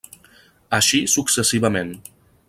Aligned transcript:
Així 0.77 1.01
successivament. 1.15 1.93